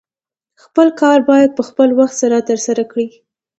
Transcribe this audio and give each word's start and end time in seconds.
خپل 0.63 0.87
کار 1.01 1.19
باید 1.29 1.51
په 1.57 1.63
خپل 1.69 1.89
وخت 1.99 2.15
سره 2.21 2.45
ترسره 2.49 2.83
کړې 2.91 3.07